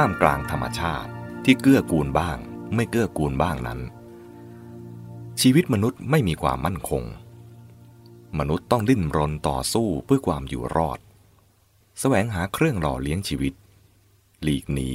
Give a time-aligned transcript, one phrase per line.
[0.00, 1.10] ท่ามกลางธรรมชาติ
[1.44, 2.38] ที่เกื้อกูลบ้าง
[2.74, 3.80] ไม่เกื้อกูลบ้างนั้น
[5.40, 7.02] ชีวิตมนุษย์ไม่มีความมั่นคง
[8.38, 10.98] มนุษย์ต้องดิ้นรนต่อสู้เพื่อความอยู่รอด
[12.00, 13.54] แสวงหาเครื่องหล่อเลี้ยงชีวิต
[14.42, 14.92] หลีกหนี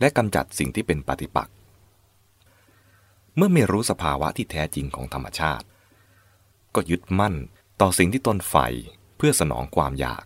[0.00, 1.54] และกำจัดสิ่งที่เป็นปฏิปักษ์
[3.36, 5.66] เมื่อไม่รู้สภาวะที่แท้จริงของธรรมชาติ
[6.74, 7.34] ก็ยึดมั่น
[7.80, 8.66] ต่อสิ่งที่ตนใฝ่
[9.16, 10.24] เพื่อสนองความอยาก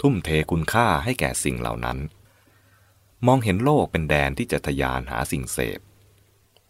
[0.00, 1.98] ทุ่มเทคุณค่าให้แก่สิ่งเหล่านั้น
[3.26, 5.80] มองเห็นโลกเป็นแดนที่จะทยานหาสิ่งเสพ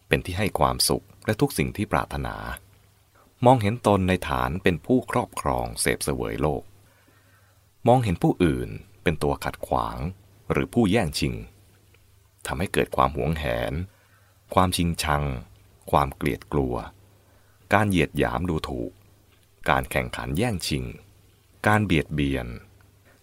[0.07, 2.35] เป็นที่ให้ความสุขและทุกสิ่งที่ปรารถนา
[3.45, 6.63] มองเห็นตนในฐานเป็นผู้ครอบครองเสพเสวยโลก
[7.87, 8.69] มองเห็นผู้อื่น
[9.03, 9.97] เป็นตัวขัดขวาง
[10.51, 11.35] หรือผู้แย่งชิง
[12.45, 13.73] ทำให้เกิดความหวงแหน
[14.53, 15.23] ความชิงชัง
[15.91, 16.75] ความเกลียดกลัว
[17.73, 18.91] การเหยียดหยามดูถูก
[19.69, 20.85] การแข่งขันแย่งชิง
[21.67, 22.47] การเบียดเบียน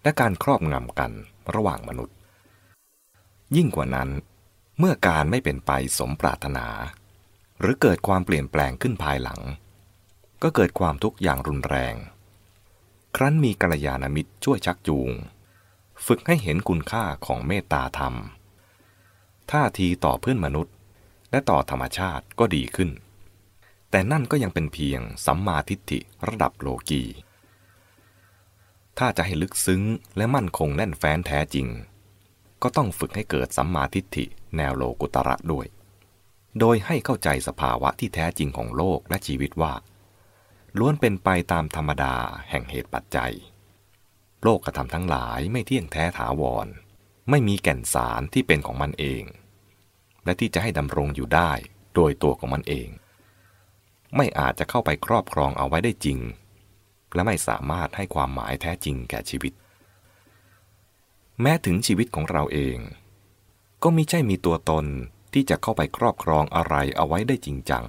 [0.02, 1.12] และการครอบงำกัน
[1.54, 2.15] ระหว่างมนุษย์
[3.56, 4.10] ยิ่งกว่านั้น
[4.78, 6.66] เมื่อการไม่เป็นไปสมปรารถนา
[7.60, 9.40] หรือเกิดความเปลี่ยนแปลงขึ้นภายหลัง
[10.42, 11.94] ก็เกิดความทุกข์อย่างรุนแรง
[13.16, 15.10] ครั้นมีกัลยาณมิตรช่วยชักจูง
[16.06, 18.14] ฝึกให้เห็นคุณค่าของเมตตาธรรม
[19.50, 20.74] ท่าทีต่อเพื่อนมนุษย์
[21.30, 22.90] และต่อธรรมชาติก็ดีขึ้น
[23.90, 27.02] แต่นั่นก็ยังเป็นเพียงสัมมาทิฏฐิระดับโลกี
[28.98, 29.82] ถ้าจะให้ลึกซึ้ง
[30.16, 31.66] และมั่นคงแน่นแฟ้นแท้จริง
[32.68, 34.24] ก็ต้องฝึกให้เกิดสัมมาทิฏฐิ
[34.56, 35.66] แนวโลกุตระด้วย
[36.60, 39.74] โดยให้เข้าใจสภาวะที่แท้จริงของโลกและชีวิตว่า
[40.78, 42.14] ล้วนเป็นไปตามธรรมดา
[42.50, 43.32] แห่งเหตุปัจจัย
[44.42, 46.66] โลกกระทำทั้งหลายไม่เที่ยงแท้ถาวร
[47.30, 49.24] ไม่มีแก่นสารที่เป็นของมันเอง
[50.24, 51.52] และที่จะให้ดำรงอยู่ได้
[51.94, 52.88] โดยตัวของมันเอง
[54.16, 56.18] ไม่อาจจะเข้าไปครอบครองเอาไว้ได้จริง
[57.14, 59.52] และไม่สามารถให้ความหมายแท้จริงแก่ชีวิต
[61.42, 62.78] แม้ถึงชีวิตของเราเอง
[63.82, 64.86] ก็มิใช่มีตัวตน
[65.32, 67.84] ที่จะเข้าไปครอบครองอะไรเอาไว้ได้จริงจัง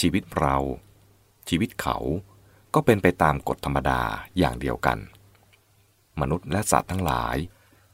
[0.00, 0.56] ชีวิตเรา
[1.48, 1.96] ชีวิตเขา
[2.74, 4.00] ก็เป็นไปตามกฎธรรมดา
[4.38, 4.98] อย่างเดียวกัน
[6.20, 7.36] มนุษย์และสัตว์ทั้งหลาย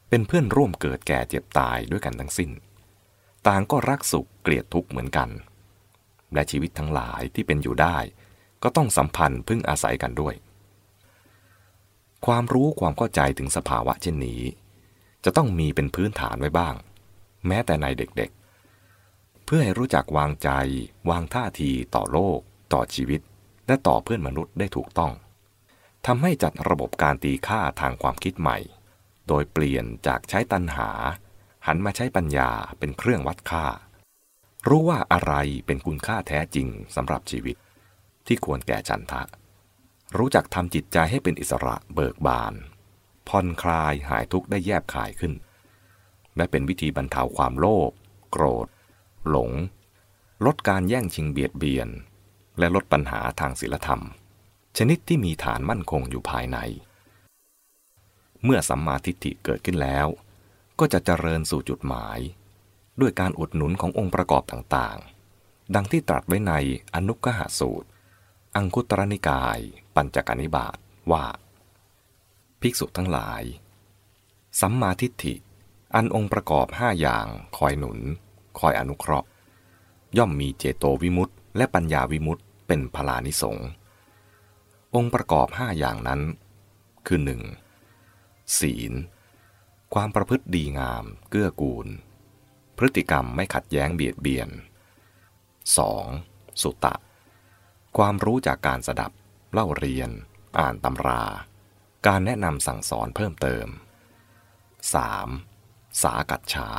[0.08, 2.50] เป็นเพื่อนร่วมเกิดแก่เจ็บตายด้วยกันทั้งสิ้น
[3.47, 5.28] ต่างก็รักสุขเกลียดทุกข์เหมือนกัน
[6.34, 7.97] และชีวิตทั้งหลายที่เป็นอยู่ได้
[8.62, 10.34] ก็ต้องสัมพันธ์พึ่งอาศัยกันด้วย
[12.26, 14.42] ความรู้ความเข้าใจถึงสภาวะเช่นนี้
[15.24, 16.74] จะต้องมีเป็นพื้นฐานไว้บ้าง
[17.46, 20.50] แม้แต่ในเด็กๆ เพื่อให้รู้จักวางใจ
[21.10, 22.38] วางท่าทีต่อโลก
[22.72, 23.20] ต่อชีวิต
[23.66, 25.12] และต่อเพื่อนมนุษย์ได้ถูกต้อง
[26.06, 28.58] ทำให้จัดระบบการตีค่าทางความคิดใหม่
[29.28, 30.90] โดยเปลี่ยนจากใช้ตัณหา
[31.66, 33.66] หันมาใช้ปัญญาเป็นเครื่องวัดค่า
[34.68, 35.34] รู้ว่าอะไร
[35.66, 37.56] เป็นคุณค่าแท้จริงสำหรับชีวิต
[38.26, 39.22] ที่ควรแก่จันทะ
[40.19, 42.54] รู้จักทำจิตใจให้เป็นอิสระเบิกบาน
[43.28, 45.32] ผ่อนคลายหายทุกข์ได้แยบขายขึ้น
[46.36, 47.91] และเป็นวิธีบรรเทาความโลภ
[48.30, 48.69] โกรธ
[49.28, 49.50] หลง
[50.47, 51.88] ลดการแย่งชิงเบียดเบียน
[52.58, 54.02] และลดปัญหาทางศีลธรรม
[54.76, 56.58] ชนิดที่มีฐานมั่นคงอยู่ภายใน
[58.44, 60.06] เมื่อสัมมาทิฏฐิเกิดขึ้นแล้ว
[60.78, 62.19] ก็จะเจริญสู่จุดหมาย
[63.00, 66.52] ด้วยการอุดหนุนขององค์ประกอบต่างๆ ดังที่ตรัสไว้ใน
[66.94, 67.88] อนุกหาสูตร
[68.56, 69.59] อังคุตรนิกาย
[69.94, 70.78] ปัญจกนิบาต
[71.12, 71.25] ว่า
[72.60, 73.42] ภิกษุทั้งหลาย
[74.60, 75.34] สัมมาทิฏฐิ
[75.94, 77.26] อันองค์ประกอบห้าอย่าง
[77.56, 77.98] คอยหนุน
[78.59, 79.28] คอยอนุเคราะห์
[80.16, 83.56] ย่อมมีเจโตวิมุตต์และปัญญาวิมุตต์เป็นพลานิสง
[84.94, 86.20] องค์ประกอบห้าอย่างนั้น
[87.06, 87.43] คือหนึ่ง
[88.59, 88.93] ศีล
[89.94, 91.87] ความประพฤติดีงาม เกื้อกูล
[92.76, 94.48] พฤติกรรมไม่ขัดแย้งเบียดเบียน
[95.94, 96.62] 2.
[96.62, 96.94] สุตะ
[97.99, 99.12] ความรู้จากการสดับ
[99.53, 100.10] เล่าเรียน
[100.59, 101.25] อ่านตำรา
[102.06, 103.66] การแนะนำสั่งสอนเพิ่มเติม
[105.05, 106.03] 3.
[106.03, 106.71] สากัดฉา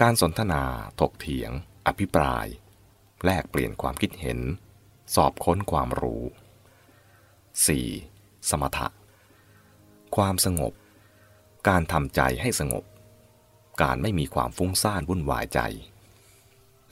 [0.00, 0.62] การสนทนา
[1.00, 1.50] ถกเถียง
[1.86, 2.46] อภิปราย
[3.24, 4.38] แลกเปลี่ยนความคิดเห็น
[5.14, 6.22] สอบค้นความรู้
[7.76, 8.50] 4.
[8.50, 8.88] สมถะ
[10.16, 10.72] ความสงบ
[11.68, 12.84] การทำใจให้สงบ
[13.82, 15.60] การไม่มีความฟุ้งซ่านวุ่นวายใจ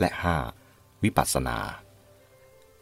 [0.01, 0.11] และ
[0.57, 1.03] 5.
[1.03, 1.59] วิปัสสนา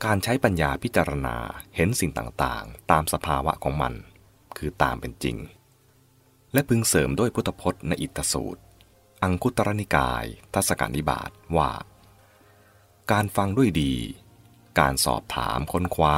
[0.04, 1.36] การใช้ปัญญาพิจารณา
[1.76, 3.94] เห็นสิ่งต่างๆ ตามสภาวะของมัน
[4.58, 5.36] คือตามเป็นจริง
[6.52, 8.62] และพึงเสริมด้วยพุทธพจน์ในอิตสูตร
[9.22, 10.24] อังคุตรนิกาย
[10.54, 11.70] ทัศกานิบาตว่า
[13.10, 13.94] การฟังด้วยดี
[14.80, 16.16] การสอบถามค้นคว้า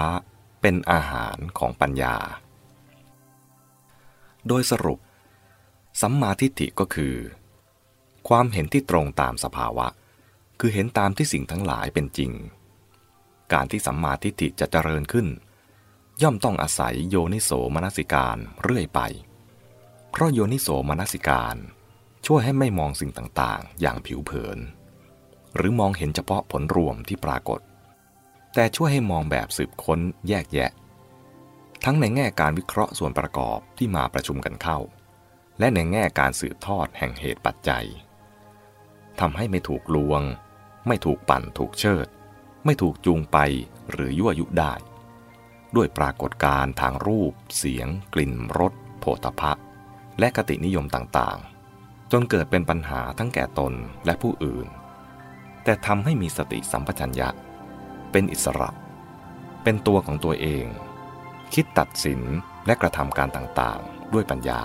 [0.61, 2.17] เป็นอาหารของปัญญา
[4.49, 5.01] โดยสรุป
[6.01, 7.15] สัมมาทิฏฐิก็คือ
[8.29, 9.87] ความเห็นที่ตรงตามสภาวะ
[10.61, 12.33] คือเห็นตามที่สิ่งทั้งหลายเป็นจริง
[13.53, 15.27] การที่สัมมาทิฏฐิจะเจริญขึ้น
[16.23, 19.01] ย่อมต้องอาศัยโยนิโสมนสิการเรื่อยไป
[20.11, 21.57] เพราะโยนิโสมนสิการ
[22.27, 24.59] ช่วยให้ไม่มองสิ่งต่างๆ อย่างผิวเผิน
[25.57, 27.61] หรือมองเห็นเฉพาะผลรวมที่ปรากฏ
[28.55, 30.71] แต่ช่วยให้มองแบบสืบค้นแยกแยะ
[31.85, 34.79] ทั้งในแง่การวิเคราะห์ส่วนประกอบที่มาประชุมกันเข้า
[35.59, 37.87] และในแง่การสืบทอดแห่งเหตุปัจจัย
[39.21, 40.23] ทำให้ไม่ถูกลวง
[40.87, 42.07] ไม่ถูกปั่นถูกเชิด
[42.67, 43.39] ไม่ถูกจูงไป
[43.91, 44.73] หรือยั่วยุได้
[45.77, 49.53] ด้วยปรากฏการณ์ทางรูป เสียง กลิ่นรสโผฏฐะ
[50.19, 53.73] และกตินิยมต่างๆ จนเกิดเป็นปัญหาทั้งแก่ตน
[54.05, 54.67] และผู้อื่น
[55.65, 57.29] แต่ทำให้มีสติสัมปชัญญะ
[58.13, 58.71] เป็นอิสระ
[59.63, 60.67] เป็นตัวของตัวเอง
[61.55, 62.21] คิดตัดสิน
[62.67, 64.63] และกระทำการต่างๆ ด้วยปัญญา